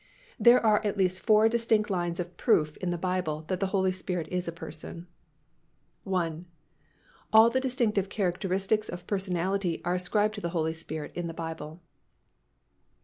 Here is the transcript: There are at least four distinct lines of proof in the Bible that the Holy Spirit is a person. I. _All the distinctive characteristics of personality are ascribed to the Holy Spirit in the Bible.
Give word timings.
There 0.39 0.65
are 0.65 0.83
at 0.83 0.97
least 0.97 1.19
four 1.19 1.47
distinct 1.47 1.91
lines 1.91 2.19
of 2.19 2.35
proof 2.35 2.75
in 2.77 2.89
the 2.89 2.97
Bible 2.97 3.43
that 3.49 3.59
the 3.59 3.67
Holy 3.67 3.91
Spirit 3.91 4.27
is 4.31 4.47
a 4.47 4.51
person. 4.51 5.05
I. 6.07 6.45
_All 7.31 7.53
the 7.53 7.61
distinctive 7.61 8.09
characteristics 8.09 8.89
of 8.89 9.05
personality 9.05 9.79
are 9.85 9.93
ascribed 9.93 10.33
to 10.33 10.41
the 10.41 10.49
Holy 10.57 10.73
Spirit 10.73 11.11
in 11.13 11.27
the 11.27 11.35
Bible. 11.35 11.83